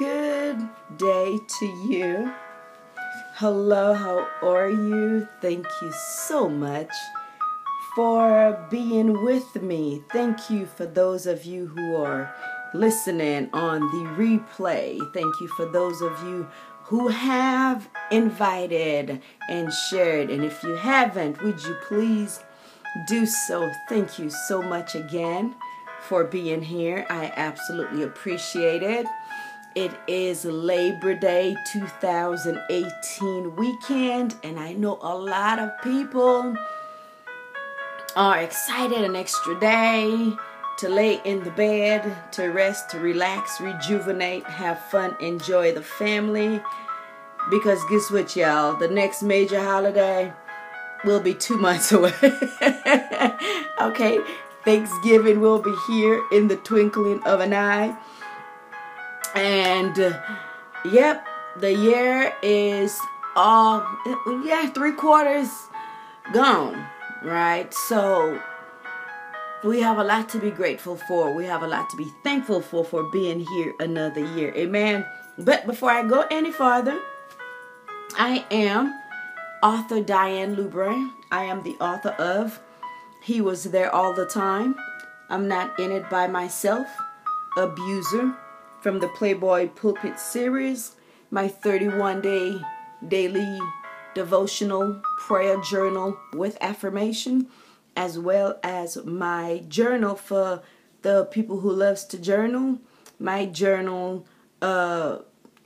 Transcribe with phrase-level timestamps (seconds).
[0.00, 0.66] Good
[0.96, 2.32] day to you.
[3.34, 5.28] Hello, how are you?
[5.42, 6.88] Thank you so much
[7.94, 10.02] for being with me.
[10.10, 12.34] Thank you for those of you who are
[12.72, 14.98] listening on the replay.
[15.12, 16.48] Thank you for those of you
[16.84, 20.30] who have invited and shared.
[20.30, 22.42] And if you haven't, would you please
[23.06, 23.70] do so?
[23.90, 25.56] Thank you so much again
[26.00, 27.04] for being here.
[27.10, 29.06] I absolutely appreciate it.
[29.76, 36.56] It is Labor Day 2018 weekend, and I know a lot of people
[38.16, 40.32] are excited an extra day
[40.78, 46.60] to lay in the bed, to rest, to relax, rejuvenate, have fun, enjoy the family.
[47.48, 48.74] Because guess what, y'all?
[48.74, 50.32] The next major holiday
[51.04, 52.12] will be two months away.
[53.80, 54.18] okay,
[54.64, 57.96] Thanksgiving will be here in the twinkling of an eye.
[59.34, 60.20] And uh,
[60.84, 62.98] yep, the year is
[63.36, 63.86] all,
[64.44, 65.48] yeah, three quarters
[66.32, 66.86] gone,
[67.22, 67.72] right?
[67.72, 68.40] So
[69.64, 71.34] we have a lot to be grateful for.
[71.34, 74.54] We have a lot to be thankful for for being here another year.
[74.56, 75.06] Amen.
[75.38, 77.00] But before I go any farther,
[78.16, 78.98] I am
[79.62, 81.10] author Diane Lubre.
[81.30, 82.60] I am the author of
[83.22, 84.76] He Was There All the Time.
[85.28, 86.88] I'm not in it by myself.
[87.56, 88.34] Abuser
[88.80, 90.96] from the Playboy Pulpit series,
[91.30, 92.60] my 31 day
[93.06, 93.58] daily
[94.14, 97.48] devotional prayer journal with affirmation,
[97.94, 100.62] as well as my journal for
[101.02, 102.78] the people who loves to journal.
[103.18, 104.26] My journal
[104.62, 105.18] uh,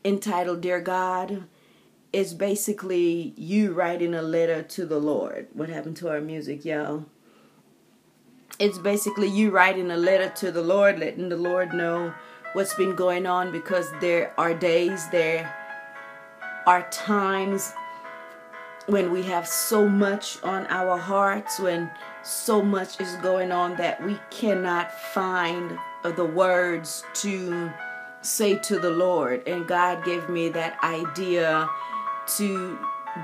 [0.04, 1.44] entitled Dear God
[2.12, 5.48] is basically you writing a letter to the Lord.
[5.52, 7.06] What happened to our music, y'all?
[8.58, 12.14] It's basically you writing a letter to the Lord, letting the Lord know
[12.54, 15.54] what's been going on because there are days, there
[16.66, 17.72] are times
[18.86, 21.90] when we have so much on our hearts, when
[22.22, 27.70] so much is going on that we cannot find the words to
[28.22, 29.46] say to the Lord.
[29.46, 31.68] And God gave me that idea
[32.36, 32.78] to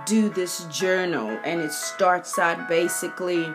[0.06, 3.52] do this journal, and it starts out basically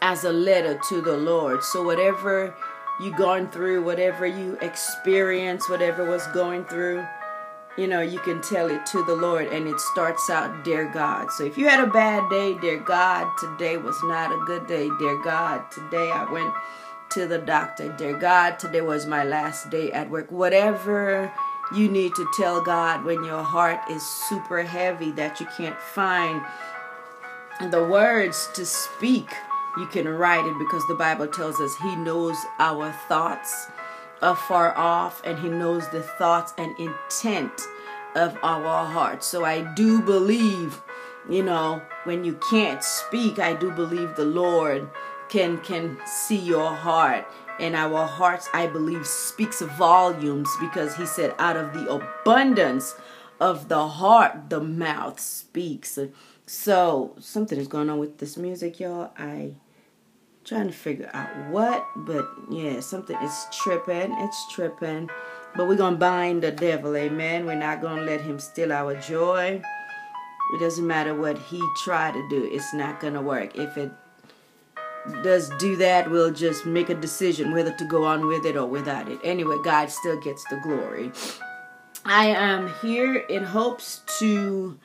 [0.00, 1.62] as a letter to the Lord.
[1.62, 2.54] So, whatever
[3.00, 7.04] you gone through, whatever you experience, whatever was going through,
[7.76, 11.30] you know, you can tell it to the Lord and it starts out, Dear God.
[11.32, 14.90] So if you had a bad day, Dear God, today was not a good day.
[14.98, 16.52] Dear God, today I went
[17.10, 17.90] to the doctor.
[17.96, 20.30] Dear God, today was my last day at work.
[20.30, 21.32] Whatever
[21.74, 26.42] you need to tell God when your heart is super heavy that you can't find
[27.70, 29.30] the words to speak
[29.76, 33.68] you can write it because the Bible tells us He knows our thoughts
[34.20, 37.52] afar off and He knows the thoughts and intent
[38.14, 39.26] of our hearts.
[39.26, 40.80] So I do believe,
[41.28, 44.88] you know, when you can't speak, I do believe the Lord
[45.28, 47.26] can can see your heart
[47.58, 52.94] and our hearts I believe speaks volumes because he said out of the abundance
[53.40, 55.98] of the heart the mouth speaks.
[56.44, 59.12] So something is going on with this music, y'all.
[59.16, 59.54] I
[60.44, 64.12] trying to figure out what, but yeah, something is tripping.
[64.18, 65.08] It's tripping.
[65.54, 67.46] But we're gonna bind the devil, amen.
[67.46, 69.62] We're not gonna let him steal our joy.
[70.54, 73.56] It doesn't matter what he try to do, it's not gonna work.
[73.56, 73.92] If it
[75.22, 78.66] does do that, we'll just make a decision whether to go on with it or
[78.66, 79.18] without it.
[79.24, 81.12] Anyway, God still gets the glory.
[82.04, 84.78] I am here in hopes to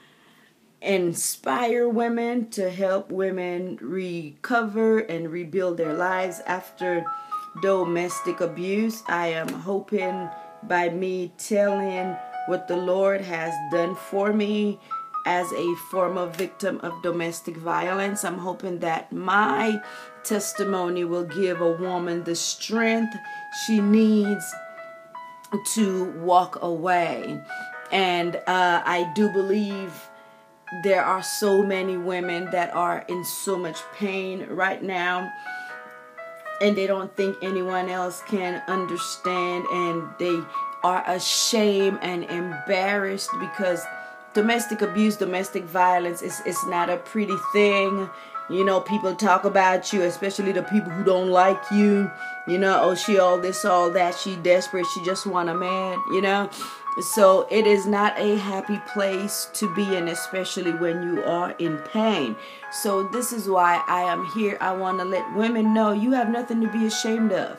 [0.88, 7.06] inspire women to help women recover and rebuild their lives after
[7.62, 9.04] domestic abuse.
[9.08, 10.30] I am hoping
[10.64, 12.16] by me telling
[12.48, 14.80] what the Lord has done for me
[15.26, 18.24] as a former victim of domestic violence.
[18.24, 19.82] I'm hoping that my
[20.24, 23.14] testimony will give a woman the strength
[23.66, 24.46] she needs
[25.74, 27.42] to walk away.
[27.92, 30.07] And uh, I do believe
[30.84, 35.32] there are so many women that are in so much pain right now
[36.62, 40.42] and they don't think anyone else can understand and they
[40.84, 43.84] are ashamed and embarrassed because
[44.34, 48.10] domestic abuse domestic violence is, is not a pretty thing.
[48.50, 52.10] You know people talk about you especially the people who don't like you.
[52.48, 54.16] You know oh she all this all that.
[54.16, 54.86] She desperate.
[54.94, 56.50] She just want a man you know
[57.02, 61.78] so it is not a happy place to be in, especially when you are in
[61.80, 62.36] pain.
[62.72, 64.58] So this is why I am here.
[64.60, 67.58] I want to let women know you have nothing to be ashamed of.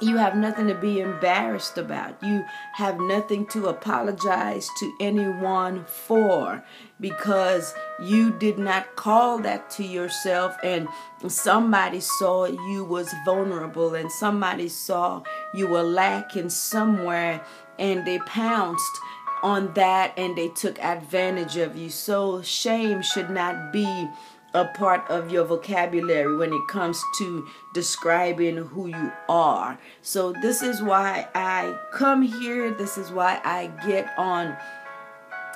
[0.00, 2.22] you have nothing to be embarrassed about.
[2.22, 2.44] You
[2.74, 6.62] have nothing to apologize to anyone for
[7.00, 10.88] because you did not call that to yourself and
[11.26, 15.22] somebody saw you was vulnerable and somebody saw
[15.52, 17.40] you were lacking somewhere
[17.78, 19.00] and they pounced
[19.42, 21.90] on that and they took advantage of you.
[21.90, 24.08] So shame should not be
[24.54, 29.78] a part of your vocabulary when it comes to describing who you are.
[30.00, 32.70] So, this is why I come here.
[32.70, 34.56] This is why I get on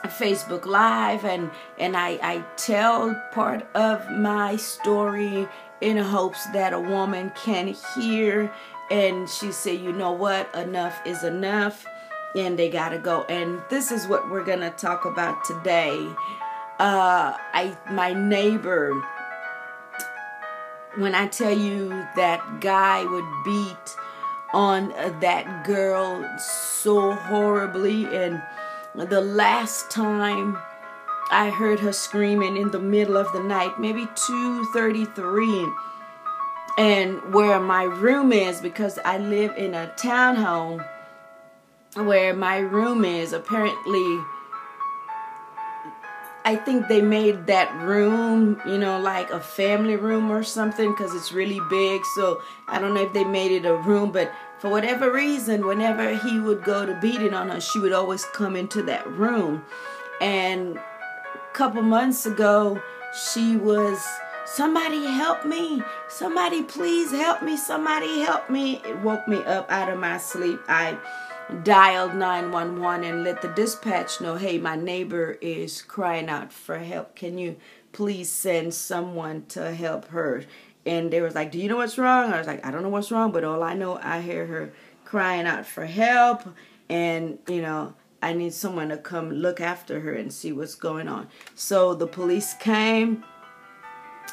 [0.07, 5.49] Facebook Live and and I, I tell part of my story
[5.81, 8.53] in hopes that a woman can hear
[8.91, 11.87] and she say, you know what, enough is enough
[12.37, 13.25] and they gotta go.
[13.25, 16.15] And this is what we're gonna talk about today
[16.83, 19.01] uh, I my neighbor.
[20.97, 23.97] When I tell you that guy would beat
[24.53, 24.89] on
[25.21, 28.43] that girl so horribly, and
[28.95, 30.59] the last time
[31.31, 35.73] I heard her screaming in the middle of the night, maybe 2:33,
[36.79, 40.85] and where my room is because I live in a townhome
[41.95, 44.21] where my room is apparently
[46.45, 51.15] I think they made that room, you know, like a family room or something because
[51.15, 52.05] it's really big.
[52.17, 56.17] So I don't know if they made it a room, but for whatever reason, whenever
[56.17, 59.65] he would go to beating on her, she would always come into that room.
[60.21, 62.83] And a couple months ago,
[63.35, 64.05] she was,
[64.45, 65.81] somebody help me.
[66.09, 67.57] Somebody please help me.
[67.57, 68.83] Somebody help me.
[68.85, 70.61] It woke me up out of my sleep.
[70.67, 70.99] I
[71.63, 77.15] dialed 911 and let the dispatch know hey, my neighbor is crying out for help.
[77.15, 77.57] Can you
[77.93, 80.45] please send someone to help her?
[80.85, 82.33] And they was like, Do you know what's wrong?
[82.33, 84.73] I was like, I don't know what's wrong, but all I know, I hear her
[85.05, 86.43] crying out for help.
[86.89, 91.09] And, you know, I need someone to come look after her and see what's going
[91.09, 91.29] on.
[91.55, 93.25] So the police came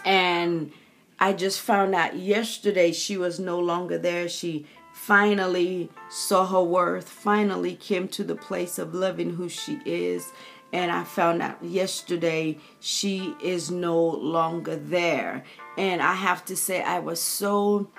[0.06, 0.72] and
[1.20, 4.30] I just found out yesterday she was no longer there.
[4.30, 4.66] She
[5.10, 10.32] finally saw her worth, finally came to the place of loving who she is.
[10.72, 15.44] And I found out yesterday she is no longer there.
[15.80, 17.90] And I have to say, I was so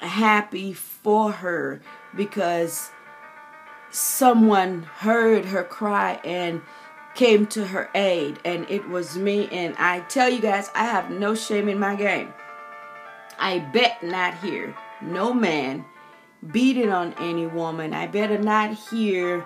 [0.00, 1.80] happy for her
[2.16, 2.90] because
[3.92, 6.60] someone heard her cry and
[7.14, 9.48] came to her aid, and it was me.
[9.52, 12.34] And I tell you guys, I have no shame in my game.
[13.38, 15.84] I bet not here, no man
[16.52, 17.94] beating on any woman.
[17.94, 19.44] I better not hear,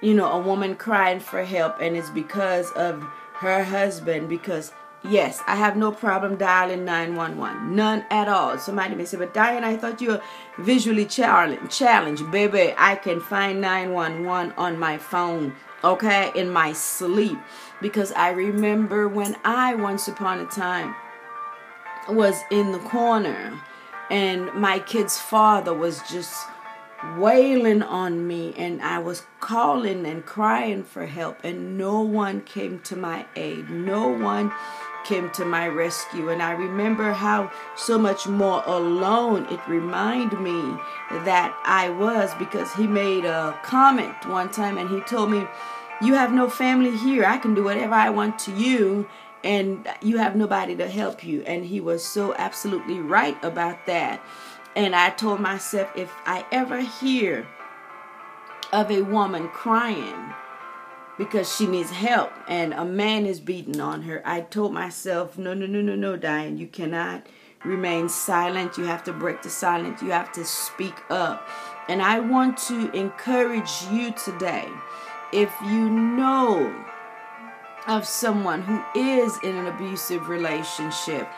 [0.00, 3.02] you know, a woman crying for help and it's because of
[3.34, 4.72] her husband because
[5.04, 7.76] Yes, I have no problem dialing 911.
[7.76, 8.58] None at all.
[8.58, 10.22] Somebody may say, but Diane, I thought you were
[10.58, 12.30] visually challenged.
[12.32, 15.54] Baby, I can find 911 on my phone,
[15.84, 17.38] okay, in my sleep.
[17.80, 20.96] Because I remember when I, once upon a time,
[22.08, 23.62] was in the corner
[24.10, 26.34] and my kid's father was just
[27.16, 32.80] wailing on me and I was calling and crying for help and no one came
[32.80, 33.70] to my aid.
[33.70, 34.52] No one
[35.04, 40.60] came to my rescue and I remember how so much more alone it reminded me
[41.24, 45.46] that I was because he made a comment one time and he told me
[46.00, 47.24] you have no family here.
[47.24, 49.08] I can do whatever I want to you
[49.44, 51.42] and you have nobody to help you.
[51.42, 54.20] And he was so absolutely right about that.
[54.76, 57.46] And I told myself, if I ever hear
[58.72, 60.32] of a woman crying
[61.16, 65.54] because she needs help and a man is beating on her, I told myself, no,
[65.54, 67.26] no, no, no, no, Diane, you cannot
[67.64, 68.78] remain silent.
[68.78, 70.02] You have to break the silence.
[70.02, 71.48] You have to speak up.
[71.88, 74.68] And I want to encourage you today.
[75.32, 76.86] If you know
[77.88, 81.28] of someone who is in an abusive relationship,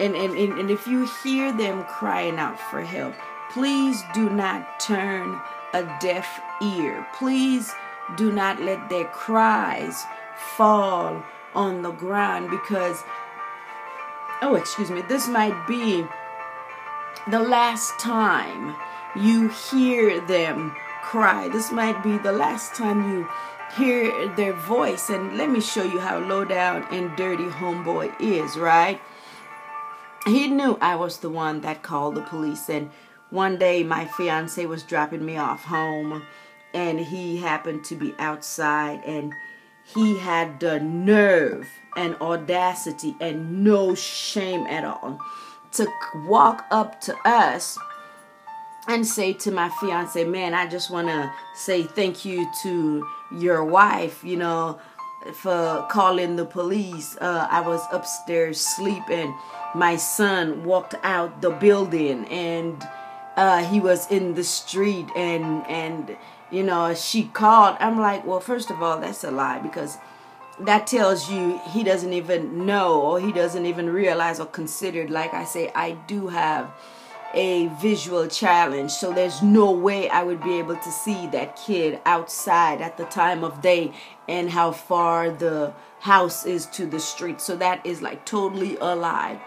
[0.00, 3.14] and, and, and, and if you hear them crying out for help,
[3.50, 5.40] please do not turn
[5.72, 7.06] a deaf ear.
[7.14, 7.72] Please
[8.16, 10.04] do not let their cries
[10.56, 11.22] fall
[11.54, 13.04] on the ground because,
[14.42, 16.04] oh, excuse me, this might be
[17.28, 18.74] the last time
[19.14, 21.48] you hear them cry.
[21.48, 23.28] This might be the last time you
[23.76, 25.10] hear their voice.
[25.10, 29.00] And let me show you how low down and dirty homeboy is, right?
[30.26, 32.68] He knew I was the one that called the police.
[32.68, 32.90] And
[33.30, 36.22] one day my fiance was dropping me off home
[36.74, 39.32] and he happened to be outside and
[39.94, 45.20] he had the nerve and audacity and no shame at all
[45.72, 45.86] to
[46.26, 47.78] walk up to us
[48.88, 53.64] and say to my fiance, man, I just want to say thank you to your
[53.64, 54.78] wife, you know,
[55.34, 57.16] for calling the police.
[57.20, 59.34] Uh, I was upstairs sleeping.
[59.74, 62.82] My son walked out the building and
[63.36, 66.16] uh, he was in the street and and
[66.50, 67.76] you know she called.
[67.80, 69.98] I'm like, well, first of all, that's a lie because
[70.60, 75.06] that tells you he doesn't even know or he doesn't even realize or consider.
[75.06, 76.70] Like I say, I do have
[77.34, 78.90] a visual challenge.
[78.90, 83.04] So there's no way i would be able to see that kid outside at the
[83.04, 83.92] time of day
[84.28, 87.40] and how far the house is to the street.
[87.40, 89.40] So that is like totally alive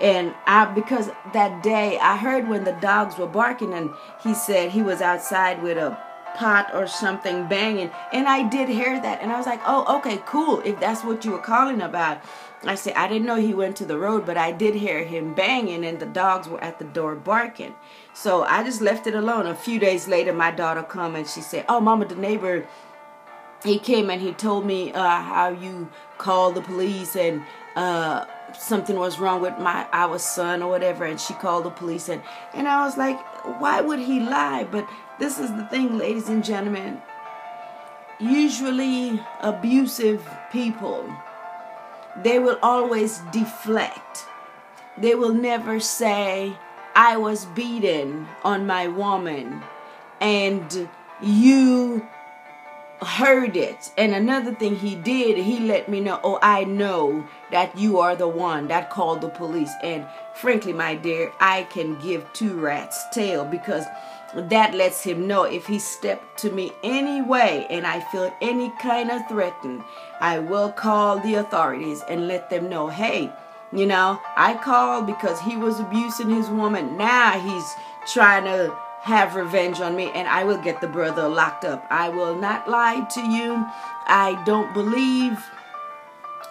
[0.00, 3.90] and i because that day i heard when the dogs were barking and
[4.24, 5.96] he said he was outside with a
[6.34, 10.20] pot or something banging and i did hear that and i was like oh okay
[10.26, 12.20] cool if that's what you were calling about
[12.66, 15.34] I said, I didn't know he went to the road, but I did hear him
[15.34, 17.74] banging and the dogs were at the door barking.
[18.12, 19.46] So I just left it alone.
[19.46, 22.66] A few days later, my daughter come and she said, oh, mama, the neighbor,
[23.64, 27.42] he came and he told me uh, how you called the police and
[27.76, 28.24] uh,
[28.58, 31.04] something was wrong with my our son or whatever.
[31.04, 32.08] And she called the police.
[32.08, 32.22] And,
[32.52, 33.18] and I was like,
[33.58, 34.64] why would he lie?
[34.64, 37.00] But this is the thing, ladies and gentlemen.
[38.20, 41.08] Usually abusive people
[42.16, 44.26] they will always deflect.
[44.96, 46.56] They will never say,
[46.94, 49.62] I was beaten on my woman
[50.20, 50.88] and
[51.20, 52.06] you
[53.02, 53.92] heard it.
[53.96, 58.16] And another thing he did, he let me know, oh, I know that you are
[58.16, 59.72] the one that called the police.
[59.82, 63.84] And frankly, my dear, I can give two rats tail because
[64.34, 69.10] that lets him know if he stepped to me anyway and I feel any kind
[69.10, 69.84] of threatened,
[70.20, 73.32] I will call the authorities and let them know, hey,
[73.72, 76.96] you know, I called because he was abusing his woman.
[76.96, 77.74] Now he's
[78.12, 81.86] trying to have revenge on me and I will get the brother locked up.
[81.90, 83.66] I will not lie to you.
[84.06, 85.50] I don't believe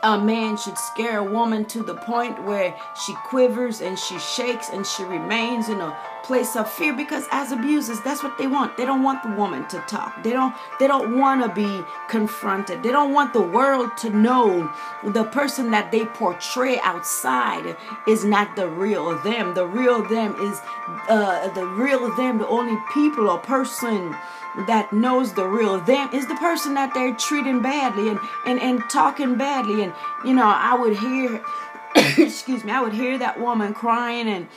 [0.03, 4.69] a man should scare a woman to the point where she quivers and she shakes
[4.69, 8.75] and she remains in a place of fear because as abusers that's what they want.
[8.75, 10.23] They don't want the woman to talk.
[10.23, 12.83] They don't they don't want to be confronted.
[12.83, 14.71] They don't want the world to know
[15.03, 19.53] the person that they portray outside is not the real them.
[19.53, 20.59] The real them is
[21.09, 24.15] uh, the real them the only people or person
[24.67, 28.81] that knows the real them is the person that they're treating badly and and, and
[28.89, 29.93] talking badly and
[30.23, 31.43] you know i would hear
[32.17, 34.47] excuse me i would hear that woman crying and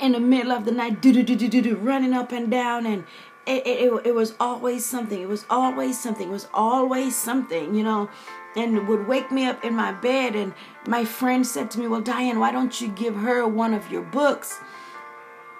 [0.00, 3.04] in the middle of the night, running up and down, and
[3.46, 5.20] it, it, it was always something.
[5.20, 6.28] It was always something.
[6.28, 8.08] It was always something, you know,
[8.56, 10.34] and would wake me up in my bed.
[10.34, 10.54] And
[10.86, 14.02] my friend said to me, "Well, Diane, why don't you give her one of your
[14.02, 14.58] books?"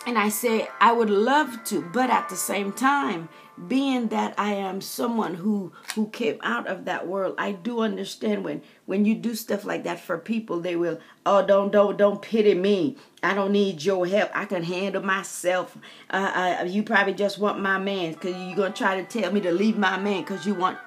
[0.06, 3.28] And I said, I would love to, but at the same time,
[3.68, 8.42] being that I am someone who who came out of that world, I do understand
[8.44, 12.22] when when you do stuff like that for people, they will, oh, don't don't don't
[12.22, 12.96] pity me.
[13.22, 14.30] I don't need your help.
[14.34, 15.76] I can handle myself.
[16.08, 19.40] Uh, uh, you probably just want my man because you're gonna try to tell me
[19.42, 20.78] to leave my man because you want,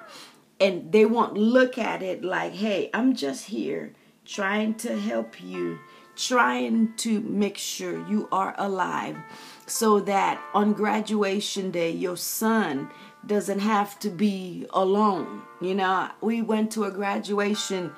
[0.58, 3.92] and they won't look at it like, hey, I'm just here
[4.24, 5.78] trying to help you,
[6.16, 9.16] trying to make sure you are alive
[9.66, 12.90] so that on graduation day your son
[13.26, 15.42] doesn't have to be alone.
[15.60, 17.92] You know, we went to a graduation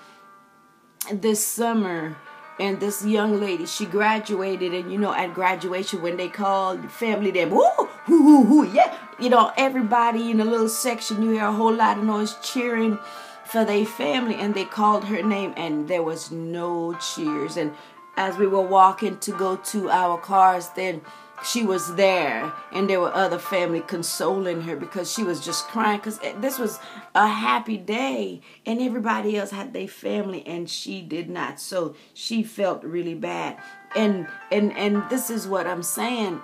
[1.12, 2.16] this summer
[2.58, 7.30] and this young lady she graduated and you know at graduation when they called family
[7.30, 7.68] them whoo
[8.08, 11.72] whoo whoo whoo yeah you know everybody in a little section you hear a whole
[11.72, 12.98] lot of noise cheering
[13.44, 17.72] for their family and they called her name and there was no cheers and
[18.16, 21.00] as we were walking to go to our cars then
[21.44, 22.52] she was there.
[22.72, 25.98] And there were other family consoling her because she was just crying.
[25.98, 26.78] Because eh, this was
[27.14, 28.40] a happy day.
[28.64, 31.60] And everybody else had their family and she did not.
[31.60, 33.58] So she felt really bad.
[33.94, 36.40] And and and this is what i'm saying.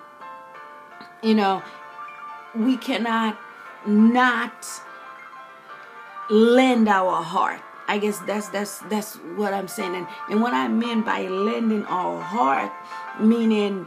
[1.23, 1.63] You know
[2.55, 3.39] we cannot
[3.87, 4.67] not
[6.31, 7.61] lend our heart
[7.93, 9.95] i guess that's that's that's what i'm saying.
[9.95, 12.73] And, and what i mean by lending our heart
[13.21, 13.87] meaning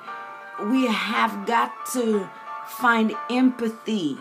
[0.71, 2.29] we have got to
[2.67, 4.17] find empathy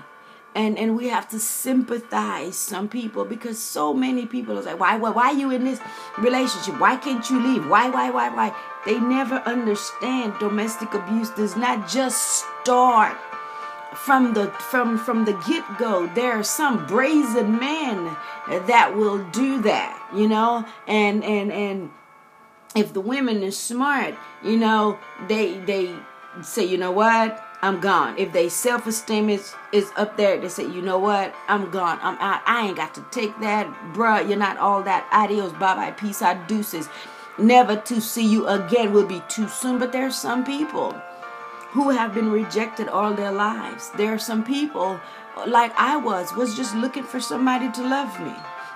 [0.54, 4.96] and and we have to sympathize some people because so many people are like why
[4.96, 5.80] why why are you in this
[6.18, 6.80] relationship?
[6.80, 7.68] Why can't you leave?
[7.68, 8.54] Why why why why?
[8.86, 13.16] They never understand domestic abuse does not just start
[13.94, 18.16] from the from from the get-go there are some brazen men
[18.66, 21.90] that will do that you know and and and
[22.76, 24.98] if the women are smart you know
[25.28, 25.94] they they
[26.42, 27.40] say, you know what?
[27.62, 28.18] I'm gone.
[28.18, 31.98] If they self esteem is is up there, they say, you know what, I'm gone.
[32.02, 32.42] I'm out.
[32.46, 34.28] I ain't got to take that, bruh.
[34.28, 35.08] You're not all that.
[35.12, 36.88] Adios, bye bye, peace out, deuces.
[37.38, 39.78] Never to see you again will be too soon.
[39.78, 40.94] But there are some people
[41.74, 43.90] who have been rejected all their lives.
[43.96, 45.00] There are some people
[45.46, 48.34] like I was, was just looking for somebody to love me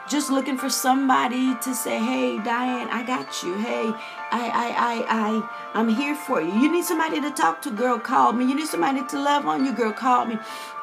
[0.09, 3.55] just looking for somebody to say, "Hey, Diane, I got you.
[3.59, 3.93] Hey,
[4.33, 6.53] I, I, I, I, I'm here for you.
[6.53, 7.99] You need somebody to talk to, girl.
[7.99, 8.47] Call me.
[8.47, 9.93] You need somebody to love on you, girl.
[9.93, 10.39] Call me."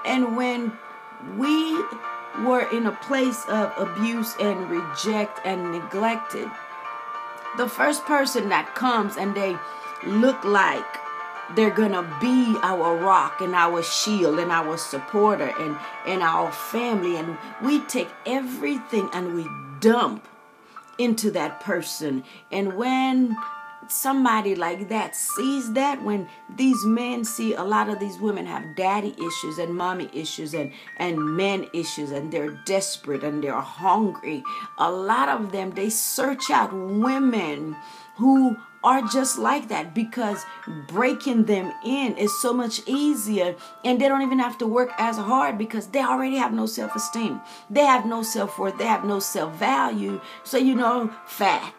[0.05, 0.77] And when
[1.37, 1.83] we
[2.45, 6.49] were in a place of abuse and reject and neglected,
[7.57, 9.57] the first person that comes and they
[10.03, 11.04] look like
[11.55, 17.17] they're gonna be our rock and our shield and our supporter and and our family.
[17.17, 19.47] And we take everything and we
[19.79, 20.27] dump
[20.97, 22.23] into that person.
[22.51, 23.35] And when
[23.89, 28.75] somebody like that sees that when these men see a lot of these women have
[28.75, 34.43] daddy issues and mommy issues and and men issues and they're desperate and they're hungry
[34.77, 37.75] a lot of them they search out women
[38.17, 40.45] who are just like that because
[40.87, 45.17] breaking them in is so much easier and they don't even have to work as
[45.17, 47.41] hard because they already have no self esteem.
[47.69, 48.77] They have no self worth.
[48.77, 50.21] They have no self value.
[50.43, 51.73] So, you know, fat,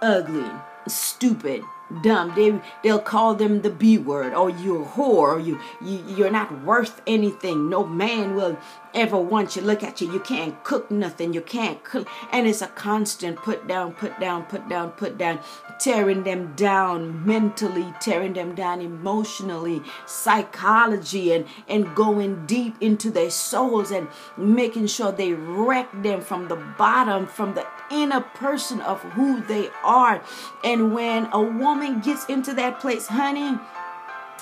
[0.00, 0.50] ugly,
[0.86, 1.62] stupid,
[2.02, 2.32] dumb.
[2.34, 6.30] They they'll call them the B word, or you're a whore, or you, you you're
[6.30, 7.68] not worth anything.
[7.68, 8.56] No man will
[8.96, 9.62] ever want you.
[9.62, 10.12] Look at you.
[10.12, 11.32] You can't cook nothing.
[11.32, 15.40] You can't cook, and it's a constant put down, put down, put down, put down,
[15.78, 23.30] tearing them down mentally, tearing them down emotionally, psychology, and and going deep into their
[23.30, 29.02] souls and making sure they wreck them from the bottom, from the inner person of
[29.02, 30.22] who they are.
[30.64, 33.58] And when a woman gets into that place, honey,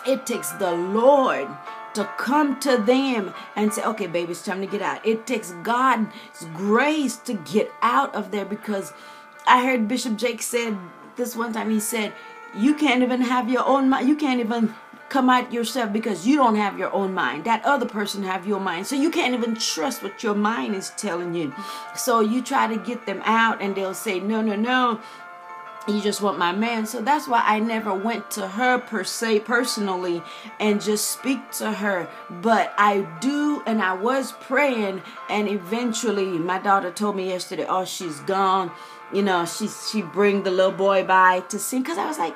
[0.06, 1.49] it takes the Lord
[1.95, 5.04] to come to them and say, okay, baby, it's time to get out.
[5.07, 6.09] It takes God's
[6.54, 8.93] grace to get out of there because
[9.47, 10.76] I heard Bishop Jakes said
[11.17, 12.13] this one time, he said,
[12.57, 14.09] you can't even have your own mind.
[14.09, 14.75] You can't even
[15.09, 17.45] come out yourself because you don't have your own mind.
[17.45, 18.87] That other person have your mind.
[18.87, 21.54] So you can't even trust what your mind is telling you.
[21.95, 25.00] So you try to get them out and they'll say, no, no, no.
[25.86, 26.86] You just want my man.
[26.86, 30.23] So that's why I never went to her per se personally
[30.58, 32.08] and just speak to her.
[32.30, 37.84] But I do, and I was praying, and eventually my daughter told me yesterday, oh,
[37.84, 38.70] she's gone.
[39.12, 42.34] You know, she she bring the little boy by to see because I was like,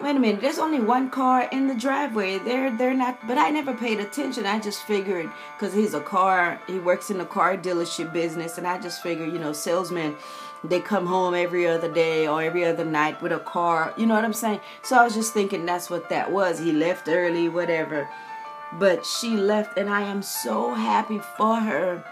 [0.00, 2.38] wait a minute, there's only one car in the driveway.
[2.38, 4.46] They're they're not but I never paid attention.
[4.46, 8.66] I just figured because he's a car he works in the car dealership business and
[8.66, 10.16] I just figured, you know, salesmen
[10.64, 13.92] they come home every other day or every other night with a car.
[13.96, 14.60] You know what I'm saying?
[14.82, 16.58] So I was just thinking that's what that was.
[16.58, 18.08] He left early, whatever.
[18.78, 22.04] But she left and I am so happy for her.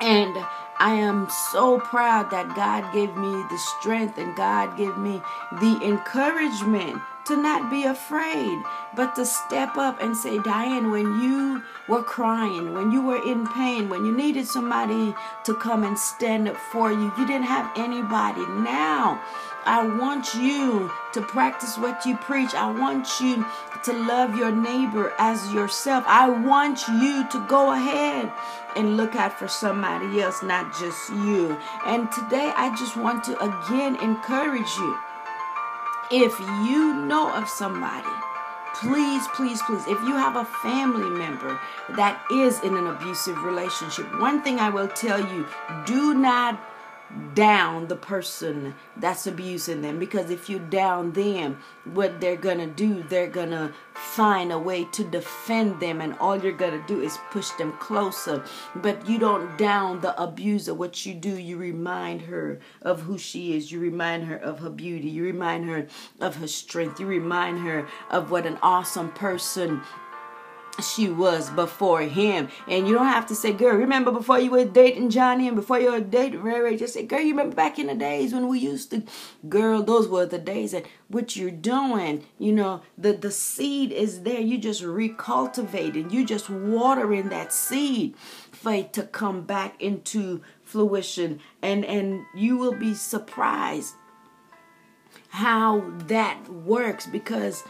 [0.00, 0.36] And
[0.78, 5.22] I am so proud that God gave me the strength and God gave me
[5.60, 8.62] the encouragement to not be afraid,
[8.94, 13.46] but to step up and say, Diane, when you were crying, when you were in
[13.46, 17.70] pain, when you needed somebody to come and stand up for you, you didn't have
[17.76, 18.44] anybody.
[18.46, 19.22] Now,
[19.64, 22.54] I want you to practice what you preach.
[22.54, 23.46] I want you
[23.84, 26.04] to love your neighbor as yourself.
[26.06, 28.32] I want you to go ahead
[28.74, 31.56] and look out for somebody else, not just you.
[31.86, 34.98] And today, I just want to again encourage you.
[36.12, 38.06] If you know of somebody,
[38.74, 44.20] please, please, please, if you have a family member that is in an abusive relationship,
[44.20, 45.46] one thing I will tell you
[45.86, 46.60] do not
[47.34, 49.98] down the person that's abusing them.
[49.98, 51.58] Because if you down them
[51.92, 56.00] what they're gonna do they're gonna find a way to defend them.
[56.00, 58.44] And all you're gonna do is push them closer.
[58.76, 60.74] But you don't down the abuser.
[60.74, 63.70] What you do you remind her of who she is.
[63.70, 65.08] You remind her of her beauty.
[65.08, 65.86] You remind her
[66.20, 67.00] of her strength.
[67.00, 69.82] You remind her of what an awesome person
[70.80, 72.48] she was before him.
[72.66, 75.78] And you don't have to say, girl, remember before you were dating Johnny and before
[75.78, 78.48] you were dating Ray Ray, just say, girl, you remember back in the days when
[78.48, 79.02] we used to,
[79.48, 84.22] girl, those were the days that what you're doing, you know, the, the seed is
[84.22, 84.40] there.
[84.40, 88.16] You just recultivating, you just watering that seed
[88.50, 91.40] for it to come back into fruition.
[91.60, 93.94] And, and you will be surprised
[95.28, 97.64] how that works because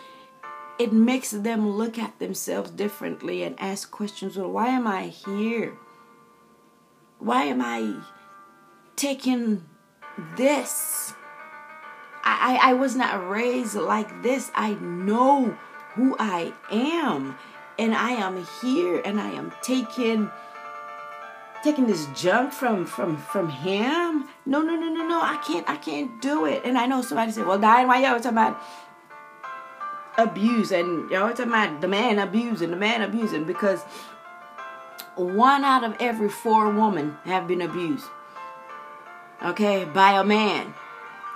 [0.83, 5.77] it makes them look at themselves differently and ask questions well why am i here
[7.19, 7.95] why am i
[8.97, 9.65] taking
[10.37, 11.15] this
[12.25, 15.59] I, I, was not raised like this i know
[15.95, 17.37] who I am.
[17.79, 20.31] And I am here and I am taking
[21.65, 24.29] taking this junk from from from him.
[24.45, 25.21] No, no, no, no, no.
[25.21, 26.63] I can't I can't do it.
[26.65, 28.61] And I know somebody said, Well, Diane, why y'all talking about
[30.19, 33.83] abuse and y'all talking about the man abusing, the man abusing because
[35.17, 38.07] one out of every four women have been abused.
[39.43, 40.75] Okay, by a man.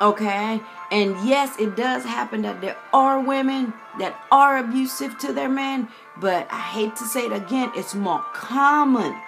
[0.01, 0.61] Okay?
[0.91, 5.89] And yes, it does happen that there are women that are abusive to their men,
[6.19, 9.19] but I hate to say it again, it's more common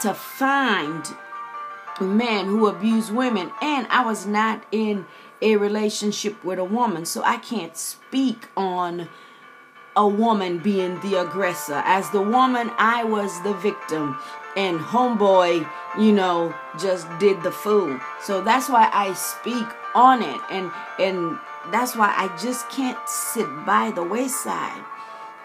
[0.00, 1.04] to find
[2.00, 3.52] men who abuse women.
[3.60, 5.06] And I was not in
[5.40, 9.08] a relationship with a woman, so I can't speak on
[9.96, 11.82] a woman being the aggressor.
[11.84, 14.16] As the woman, I was the victim,
[14.56, 17.98] and homeboy, you know, just did the fool.
[18.22, 21.38] So that's why I speak on it, and and
[21.72, 24.84] that's why I just can't sit by the wayside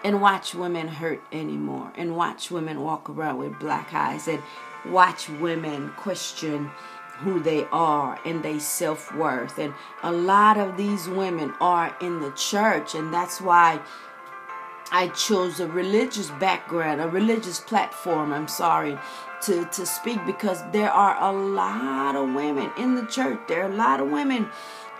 [0.04, 4.42] and watch women hurt anymore, and watch women walk around with black eyes, and
[4.86, 6.70] watch women question
[7.18, 9.58] who they are and their self worth.
[9.58, 13.80] And a lot of these women are in the church, and that's why
[14.90, 18.98] I chose a religious background, a religious platform, I'm sorry,
[19.42, 23.40] to, to speak because there are a lot of women in the church.
[23.48, 24.48] There are a lot of women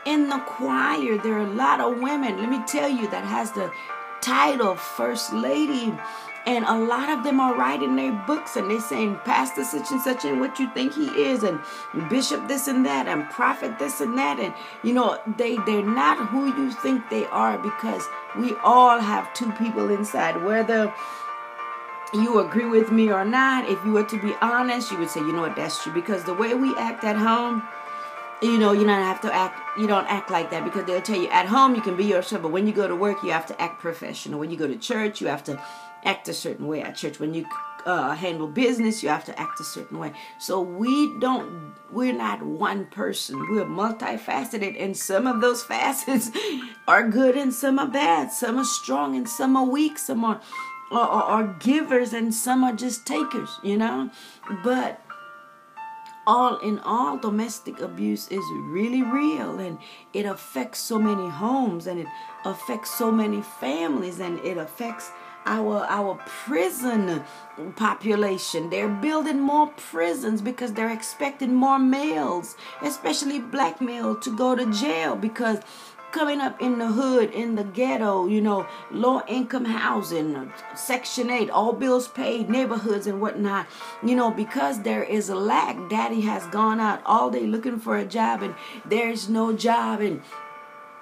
[0.05, 1.18] in the choir.
[1.18, 3.70] There are a lot of women, let me tell you, that has the
[4.20, 5.94] title First Lady
[6.46, 10.00] and a lot of them are writing their books and they're saying pastor such and
[10.00, 11.59] such and what you think he is and
[12.11, 14.52] bishop this and that and prophet this and that and
[14.83, 18.07] you know they they're not who you think they are because
[18.38, 20.42] we all have two people inside.
[20.42, 20.92] Whether
[22.12, 25.20] you agree with me or not if you were to be honest you would say
[25.20, 25.57] you know what?
[25.57, 25.92] That's true.
[25.92, 27.62] Because the way we act at home
[28.42, 31.18] you know you don't have to act you don't act like that because they'll tell
[31.18, 33.46] you at home you can be yourself but when you go to work you have
[33.46, 34.38] to act professional.
[34.38, 35.61] When you go to church you have to
[36.04, 37.18] act a certain way at church.
[37.18, 37.46] When you
[37.86, 40.12] uh, handle business, you have to act a certain way.
[40.38, 43.38] So we don't, we're not one person.
[43.38, 46.30] We're multifaceted, and some of those facets
[46.88, 48.32] are good and some are bad.
[48.32, 49.98] Some are strong and some are weak.
[49.98, 50.40] Some are,
[50.90, 54.10] are, are givers and some are just takers, you know?
[54.62, 55.00] But
[56.26, 59.78] all in all, domestic abuse is really real and
[60.12, 62.06] it affects so many homes and it
[62.44, 65.10] affects so many families and it affects
[65.46, 67.24] our our prison
[67.76, 68.70] population.
[68.70, 74.70] They're building more prisons because they're expecting more males, especially black males, to go to
[74.72, 75.61] jail because
[76.14, 81.50] coming up in the hood, in the ghetto, you know, low income housing, Section 8,
[81.50, 83.66] all bills paid, neighborhoods and whatnot,
[84.00, 85.76] you know, because there is a lack.
[85.90, 88.54] Daddy has gone out all day looking for a job and
[88.87, 90.22] there's no job and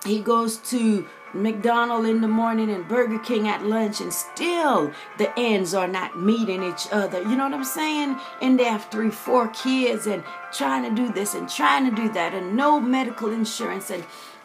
[0.06, 5.32] he goes to McDonald in the morning and Burger King at lunch, and still the
[5.38, 7.22] ends are not meeting each other.
[7.22, 8.16] You know what I'm saying?
[8.40, 12.12] And they have three, four kids and trying to do this and trying to do
[12.12, 13.90] that, and no medical insurance.
[13.90, 14.04] And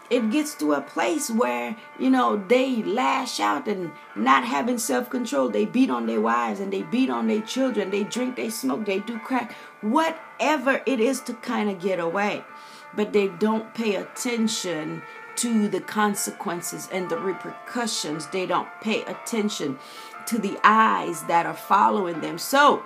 [0.10, 5.10] it gets to a place where, you know, they lash out and not having self
[5.10, 5.50] control.
[5.50, 7.90] They beat on their wives and they beat on their children.
[7.90, 12.44] They drink, they smoke, they do crack, whatever it is to kind of get away.
[12.96, 15.04] But they don't pay attention
[15.38, 18.28] to the consequences and the repercussions.
[18.28, 19.80] They don't pay attention
[20.28, 22.38] to the eyes that are following them.
[22.38, 22.84] So,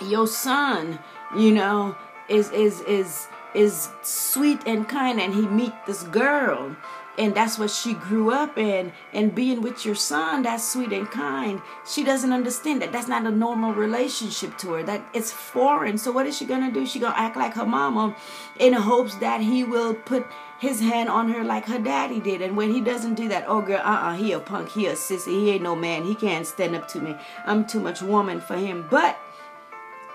[0.00, 0.98] your son,
[1.36, 1.96] you know,
[2.28, 6.76] is is is is sweet and kind and he meet this girl.
[7.18, 8.92] And that's what she grew up in.
[9.14, 11.62] And being with your son that's sweet and kind.
[11.86, 15.96] She doesn't understand that that's not a normal relationship to her that it's foreign.
[15.96, 16.84] So what is she gonna do?
[16.84, 18.14] She gonna act like her mama
[18.60, 20.26] in hopes that he will put
[20.60, 22.42] his hand on her like her daddy did.
[22.42, 25.28] And when he doesn't do that oh girl uh-uh he a punk he a sissy
[25.28, 27.16] he ain't no man he can't stand up to me.
[27.46, 28.86] I'm too much woman for him.
[28.90, 29.18] But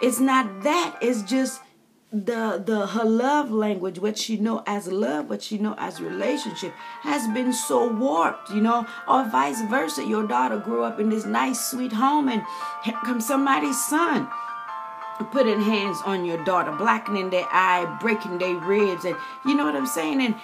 [0.01, 1.61] it's not that it's just
[2.11, 6.73] the the her love language what she know as love what she know as relationship
[7.03, 10.05] has been so warped you know or vice versa.
[10.05, 12.43] Your daughter grew up in this nice sweet home and
[13.05, 14.27] comes somebody's son
[15.31, 19.75] putting hands on your daughter blackening their eye breaking their ribs and you know what
[19.75, 20.19] i'm saying?
[20.19, 20.35] And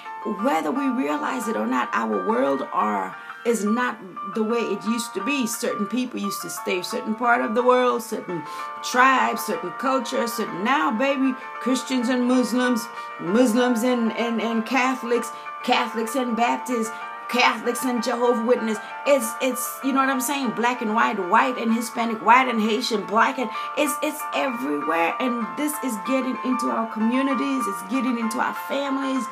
[0.45, 3.15] whether we realize it or not our world are
[3.47, 3.97] is not
[4.35, 5.47] the way it used to be.
[5.47, 8.43] Certain people used to stay certain part of the world, certain
[8.83, 12.85] tribes, certain culture, certain now, baby, Christians and Muslims,
[13.19, 15.31] Muslims and, and, and Catholics,
[15.63, 16.91] Catholics and Baptists,
[17.29, 18.77] Catholics and Jehovah Witness.
[19.05, 20.51] It's it's you know what I'm saying?
[20.51, 25.13] Black and white, white and Hispanic, white and Haitian, black and it's it's everywhere.
[25.19, 29.25] And this is getting into our communities, it's getting into our families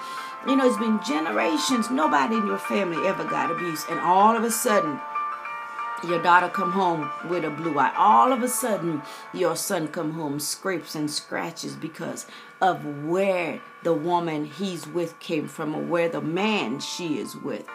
[0.47, 1.89] You know, it's been generations.
[1.89, 3.84] Nobody in your family ever got abuse.
[3.89, 4.99] And all of a sudden,
[6.03, 9.01] your daughter come home with a blue eye all of a sudden
[9.34, 12.27] your son come home scrapes and scratches because
[12.62, 17.65] of where the woman he's with came from or where the man she is with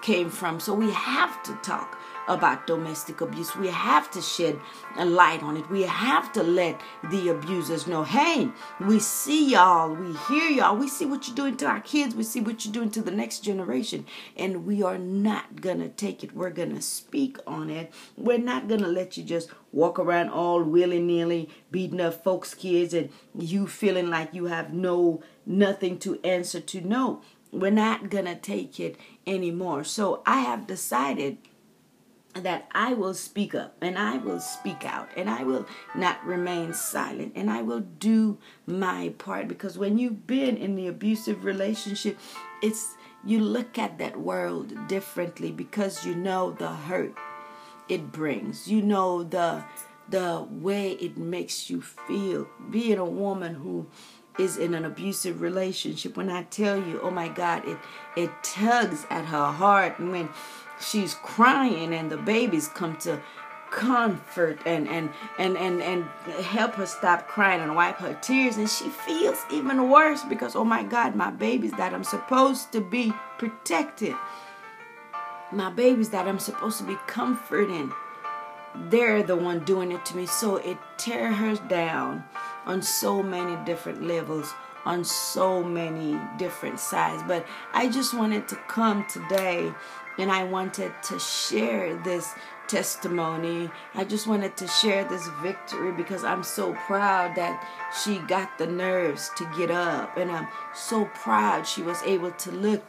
[0.00, 3.54] came from so we have to talk about domestic abuse.
[3.56, 4.58] We have to shed
[4.96, 5.68] a light on it.
[5.70, 8.48] We have to let the abusers know hey,
[8.80, 12.22] we see y'all, we hear y'all, we see what you're doing to our kids, we
[12.22, 14.06] see what you're doing to the next generation,
[14.36, 16.34] and we are not gonna take it.
[16.34, 17.92] We're gonna speak on it.
[18.16, 22.94] We're not gonna let you just walk around all willy nilly, beating up folks' kids,
[22.94, 26.80] and you feeling like you have no nothing to answer to.
[26.80, 29.84] No, we're not gonna take it anymore.
[29.84, 31.38] So I have decided
[32.34, 36.74] that I will speak up and I will speak out and I will not remain
[36.74, 42.18] silent and I will do my part because when you've been in the abusive relationship,
[42.62, 42.94] it's
[43.24, 47.14] you look at that world differently because you know the hurt
[47.88, 48.68] it brings.
[48.68, 49.64] You know the
[50.08, 53.86] the way it makes you feel being a woman who
[54.38, 57.78] is in an abusive relationship when i tell you oh my god it
[58.16, 60.28] it tugs at her heart when
[60.80, 63.20] she's crying and the babies come to
[63.70, 66.04] comfort and and and and and
[66.44, 68.56] help her stop crying and wipe her tears.
[68.56, 72.80] And she feels even worse because oh my god my babies that i'm supposed to
[72.80, 74.14] be protected
[75.50, 77.92] my babies that i'm supposed to be comforting
[78.74, 80.26] they're the one doing it to me.
[80.26, 82.24] So it tears her down
[82.66, 84.52] on so many different levels
[84.84, 89.72] on so many different sides but i just wanted to come today
[90.18, 92.34] and I wanted to share this
[92.68, 93.70] testimony.
[93.94, 97.66] I just wanted to share this victory because I'm so proud that
[98.02, 100.16] she got the nerves to get up.
[100.16, 102.84] And I'm so proud she was able to look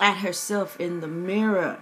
[0.00, 1.78] at herself in the mirror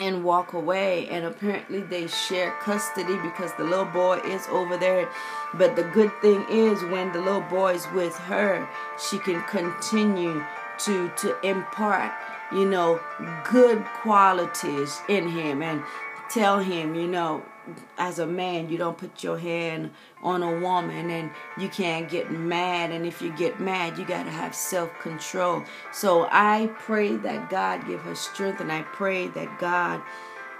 [0.00, 1.08] and walk away.
[1.08, 5.08] And apparently, they share custody because the little boy is over there.
[5.54, 8.68] But the good thing is, when the little boy is with her,
[9.10, 10.44] she can continue
[10.78, 12.12] to to impart
[12.52, 13.00] you know,
[13.44, 15.82] good qualities in him and
[16.32, 17.42] tell him, you know,
[17.98, 19.90] as a man, you don't put your hand
[20.22, 22.90] on a woman and you can't get mad.
[22.90, 25.62] And if you get mad, you got to have self control.
[25.92, 30.00] So I pray that God give her strength and I pray that God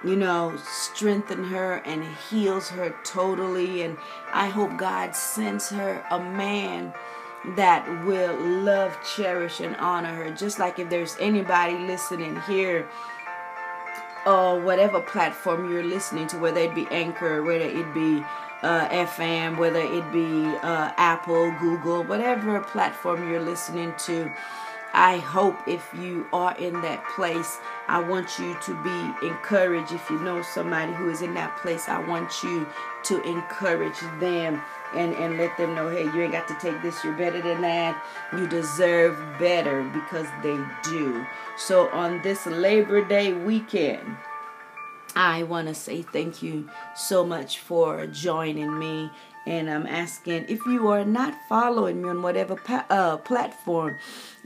[0.02, 3.82] you know, strengthen her and heals her totally.
[3.82, 3.98] And
[4.32, 6.94] I hope God sends her a man
[7.56, 10.30] that will love, cherish, and honor her.
[10.30, 12.88] Just like if there's anybody listening here,
[14.26, 18.24] or whatever platform you're listening to, whether it be Anchor, whether it be
[18.62, 24.30] uh, FM, whether it be uh, Apple, Google, whatever platform you're listening to.
[24.92, 29.92] I hope if you are in that place, I want you to be encouraged.
[29.92, 32.66] If you know somebody who is in that place, I want you
[33.04, 34.60] to encourage them
[34.94, 37.62] and, and let them know, hey, you ain't got to take this, you're better than
[37.62, 38.02] that.
[38.32, 41.24] You deserve better because they do.
[41.56, 44.16] So on this Labor Day weekend,
[45.14, 49.10] I want to say thank you so much for joining me.
[49.46, 53.98] And I'm asking if you are not following me on whatever pa- uh, platform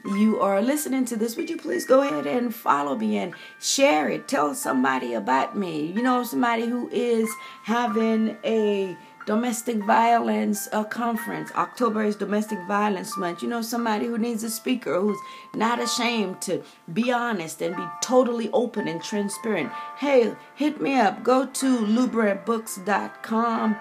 [0.05, 4.09] you are listening to this, would you please go ahead and follow me and share
[4.09, 4.29] it?
[4.29, 5.87] Tell somebody about me.
[5.87, 7.29] You know, somebody who is
[7.63, 11.51] having a domestic violence uh, conference.
[11.55, 13.43] October is domestic violence month.
[13.43, 15.19] You know, somebody who needs a speaker who's
[15.55, 16.63] not ashamed to
[16.93, 19.73] be honest and be totally open and transparent.
[19.97, 21.25] Hey, hit me up.
[21.25, 23.77] Go to lubrabooks.com.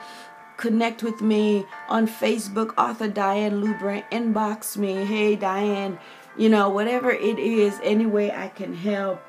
[0.57, 4.09] Connect with me on Facebook, author Diane Lubrant.
[4.11, 5.05] Inbox me.
[5.05, 5.99] Hey, Diane,
[6.37, 9.21] you know, whatever it is, any way I can help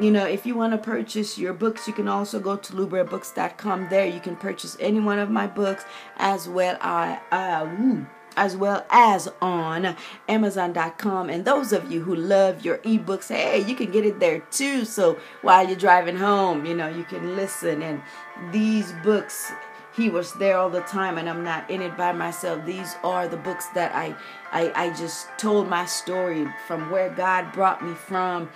[0.00, 3.88] you know, if you want to purchase your books, you can also go to lubrabooks.com.
[3.90, 5.84] There, you can purchase any one of my books
[6.16, 6.78] as well.
[6.80, 8.04] I, uh,
[8.36, 9.96] as well as on
[10.28, 11.28] Amazon.com.
[11.28, 14.84] And those of you who love your ebooks, hey, you can get it there too.
[14.84, 17.82] So while you're driving home, you know, you can listen.
[17.82, 18.00] And
[18.52, 19.52] these books,
[19.96, 22.64] he was there all the time, and I'm not in it by myself.
[22.64, 24.14] These are the books that I,
[24.52, 28.48] I, I just told my story from where God brought me from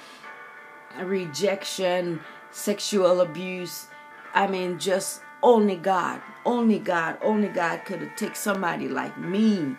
[1.02, 2.20] rejection,
[2.50, 3.88] sexual abuse.
[4.32, 9.76] I mean, just only God, only God, only God could have taken somebody like me,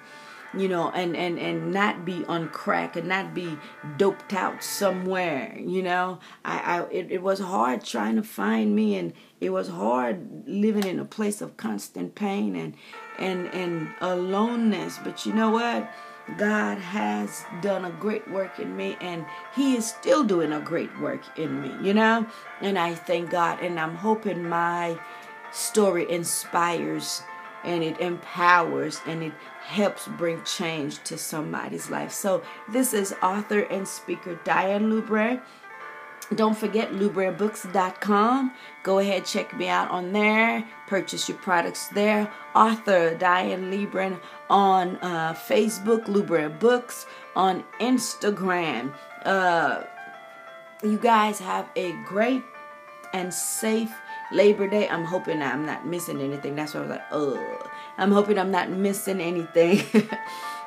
[0.58, 3.58] you know, and and and not be on crack and not be
[3.98, 6.20] doped out somewhere, you know.
[6.44, 10.86] I, I it, it was hard trying to find me, and it was hard living
[10.86, 12.76] in a place of constant pain and
[13.20, 15.00] and and aloneness.
[15.04, 15.90] But you know what?
[16.38, 21.00] God has done a great work in me and He is still doing a great
[21.00, 22.26] work in me, you know?
[22.62, 25.00] And I thank God and I'm hoping my
[25.52, 27.22] story inspires
[27.64, 29.34] and it empowers and it
[29.66, 32.12] helps bring change to somebody's life.
[32.12, 35.42] So, this is author and speaker Diane Lubre.
[36.34, 38.54] Don't forget LubreBooks.com.
[38.82, 40.68] Go ahead, check me out on there.
[40.88, 42.32] Purchase your products there.
[42.56, 48.92] Author Diane Libren on uh, Facebook, Lubre Books, on Instagram.
[49.24, 49.84] Uh,
[50.84, 52.44] you guys have a great
[53.14, 53.94] and safe
[54.32, 54.88] Labor Day.
[54.90, 56.56] I'm hoping I'm not missing anything.
[56.56, 59.84] That's why I was like, oh, I'm hoping I'm not missing anything.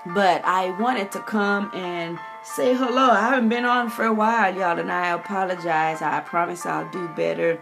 [0.06, 3.10] but I wanted to come and say hello.
[3.10, 6.02] I haven't been on for a while, y'all, and I apologize.
[6.02, 7.58] I promise I'll do better.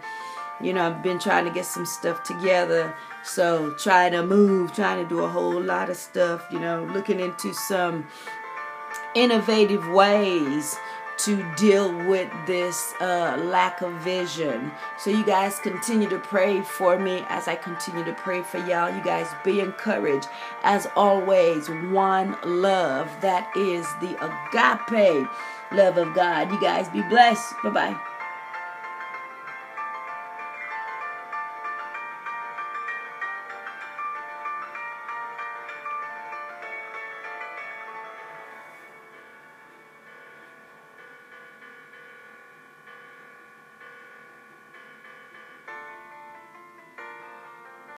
[0.61, 2.95] You know, I've been trying to get some stuff together.
[3.23, 7.19] So, trying to move, trying to do a whole lot of stuff, you know, looking
[7.19, 8.07] into some
[9.13, 10.77] innovative ways
[11.19, 14.71] to deal with this uh, lack of vision.
[14.97, 18.93] So, you guys continue to pray for me as I continue to pray for y'all.
[18.95, 20.27] You guys be encouraged.
[20.63, 25.27] As always, one love that is the agape
[25.71, 26.51] love of God.
[26.51, 27.53] You guys be blessed.
[27.63, 28.16] Bye bye.